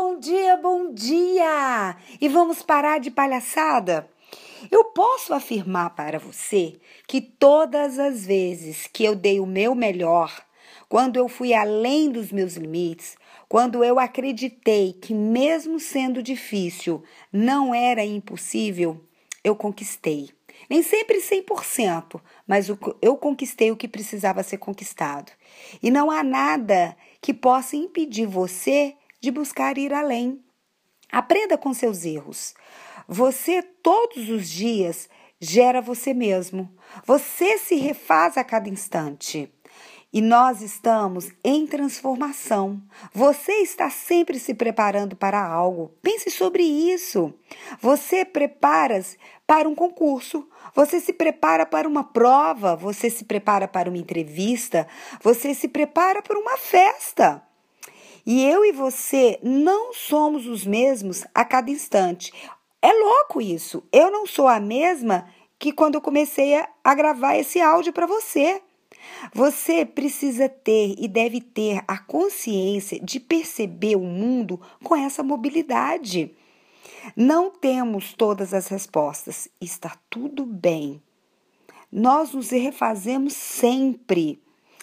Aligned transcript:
bom 0.00 0.16
dia, 0.16 0.56
bom 0.56 0.94
dia! 0.94 1.96
E 2.20 2.28
vamos 2.28 2.62
parar 2.62 3.00
de 3.00 3.10
palhaçada? 3.10 4.08
Eu 4.70 4.84
posso 4.84 5.34
afirmar 5.34 5.90
para 5.96 6.20
você 6.20 6.78
que 7.08 7.20
todas 7.20 7.98
as 7.98 8.24
vezes 8.24 8.86
que 8.86 9.04
eu 9.04 9.16
dei 9.16 9.40
o 9.40 9.46
meu 9.46 9.74
melhor, 9.74 10.32
quando 10.88 11.16
eu 11.16 11.28
fui 11.28 11.52
além 11.52 12.12
dos 12.12 12.30
meus 12.30 12.54
limites, 12.54 13.16
quando 13.48 13.82
eu 13.82 13.98
acreditei 13.98 14.92
que, 14.92 15.12
mesmo 15.12 15.80
sendo 15.80 16.22
difícil, 16.22 17.02
não 17.32 17.74
era 17.74 18.04
impossível, 18.04 19.04
eu 19.42 19.56
conquistei. 19.56 20.30
Nem 20.70 20.80
sempre 20.80 21.18
100%, 21.18 22.20
mas 22.46 22.68
eu 23.02 23.16
conquistei 23.16 23.72
o 23.72 23.76
que 23.76 23.88
precisava 23.88 24.44
ser 24.44 24.58
conquistado. 24.58 25.32
E 25.82 25.90
não 25.90 26.08
há 26.08 26.22
nada 26.22 26.96
que 27.20 27.34
possa 27.34 27.74
impedir 27.74 28.26
você 28.26 28.94
de 29.20 29.30
buscar 29.30 29.78
ir 29.78 29.92
além. 29.92 30.42
Aprenda 31.10 31.56
com 31.56 31.72
seus 31.72 32.04
erros. 32.04 32.54
Você 33.06 33.62
todos 33.62 34.28
os 34.28 34.48
dias 34.48 35.08
gera 35.40 35.80
você 35.80 36.12
mesmo. 36.12 36.68
Você 37.06 37.58
se 37.58 37.76
refaz 37.76 38.36
a 38.36 38.44
cada 38.44 38.68
instante. 38.68 39.52
E 40.10 40.22
nós 40.22 40.62
estamos 40.62 41.30
em 41.44 41.66
transformação. 41.66 42.82
Você 43.12 43.52
está 43.60 43.90
sempre 43.90 44.38
se 44.38 44.54
preparando 44.54 45.14
para 45.14 45.42
algo. 45.42 45.94
Pense 46.02 46.30
sobre 46.30 46.62
isso. 46.62 47.34
Você 47.80 48.24
prepara-se 48.24 49.18
para 49.46 49.68
um 49.68 49.74
concurso, 49.74 50.46
você 50.74 51.00
se 51.00 51.10
prepara 51.10 51.64
para 51.64 51.88
uma 51.88 52.04
prova, 52.04 52.76
você 52.76 53.08
se 53.08 53.24
prepara 53.24 53.66
para 53.66 53.88
uma 53.88 53.96
entrevista, 53.96 54.86
você 55.22 55.54
se 55.54 55.68
prepara 55.68 56.20
para 56.20 56.38
uma 56.38 56.58
festa. 56.58 57.42
E 58.30 58.44
eu 58.44 58.62
e 58.62 58.72
você 58.72 59.40
não 59.42 59.94
somos 59.94 60.46
os 60.46 60.66
mesmos 60.66 61.24
a 61.34 61.46
cada 61.46 61.70
instante. 61.70 62.30
É 62.82 62.92
louco 62.92 63.40
isso. 63.40 63.82
Eu 63.90 64.10
não 64.10 64.26
sou 64.26 64.46
a 64.46 64.60
mesma 64.60 65.26
que 65.58 65.72
quando 65.72 65.94
eu 65.94 66.02
comecei 66.02 66.54
a, 66.84 66.94
gravar 66.94 67.38
esse 67.38 67.58
áudio 67.58 67.90
para 67.90 68.04
você. 68.04 68.60
Você 69.32 69.86
precisa 69.86 70.46
ter 70.46 70.94
e 70.98 71.08
deve 71.08 71.40
ter 71.40 71.82
a 71.88 71.96
consciência 71.96 73.00
de 73.00 73.18
perceber 73.18 73.96
o 73.96 74.04
mundo 74.04 74.60
com 74.84 74.94
essa 74.94 75.22
mobilidade. 75.22 76.30
Não 77.16 77.50
temos 77.50 78.12
todas 78.12 78.52
as 78.52 78.68
respostas, 78.68 79.48
está 79.58 79.96
tudo 80.10 80.44
bem. 80.44 81.02
Nós 81.90 82.34
nos 82.34 82.50
refazemos 82.50 83.32
sempre. 83.32 84.38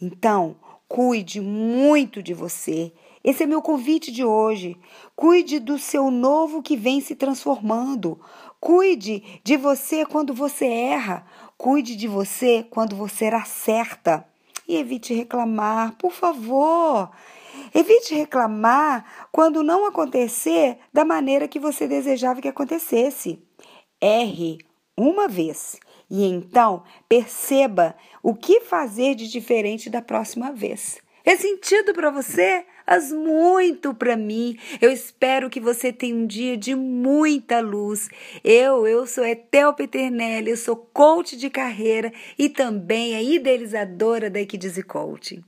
Então, 0.00 0.56
cuide 0.88 1.38
muito 1.38 2.22
de 2.22 2.32
você. 2.32 2.94
Esse 3.26 3.42
é 3.42 3.46
meu 3.46 3.60
convite 3.60 4.12
de 4.12 4.24
hoje. 4.24 4.76
Cuide 5.16 5.58
do 5.58 5.80
seu 5.80 6.12
novo 6.12 6.62
que 6.62 6.76
vem 6.76 7.00
se 7.00 7.16
transformando. 7.16 8.20
Cuide 8.60 9.40
de 9.42 9.56
você 9.56 10.06
quando 10.06 10.32
você 10.32 10.64
erra. 10.66 11.26
Cuide 11.58 11.96
de 11.96 12.06
você 12.06 12.64
quando 12.70 12.94
você 12.94 13.26
acerta. 13.26 14.24
E 14.68 14.76
evite 14.76 15.12
reclamar, 15.12 15.96
por 15.98 16.12
favor. 16.12 17.10
Evite 17.74 18.14
reclamar 18.14 19.28
quando 19.32 19.60
não 19.60 19.86
acontecer 19.86 20.78
da 20.92 21.04
maneira 21.04 21.48
que 21.48 21.58
você 21.58 21.88
desejava 21.88 22.40
que 22.40 22.46
acontecesse. 22.46 23.42
Erre 24.00 24.58
uma 24.96 25.26
vez 25.26 25.80
e 26.08 26.24
então 26.24 26.84
perceba 27.08 27.96
o 28.22 28.36
que 28.36 28.60
fazer 28.60 29.16
de 29.16 29.28
diferente 29.28 29.90
da 29.90 30.00
próxima 30.00 30.52
vez. 30.52 31.04
É 31.24 31.36
sentido 31.36 31.92
para 31.92 32.08
você? 32.08 32.64
As 32.86 33.10
muito 33.10 33.92
para 33.92 34.16
mim. 34.16 34.56
Eu 34.80 34.90
espero 34.90 35.50
que 35.50 35.58
você 35.58 35.92
tenha 35.92 36.14
um 36.14 36.26
dia 36.26 36.56
de 36.56 36.74
muita 36.74 37.60
luz. 37.60 38.08
Eu, 38.44 38.86
eu 38.86 39.06
sou 39.06 39.24
Etel 39.24 39.74
Peternelli, 39.74 40.50
eu 40.50 40.56
sou 40.56 40.76
coach 40.76 41.36
de 41.36 41.50
carreira 41.50 42.12
e 42.38 42.48
também 42.48 43.16
a 43.16 43.22
idealizadora 43.22 44.30
da 44.30 44.40
Equidize 44.40 44.82
Coaching. 44.82 45.42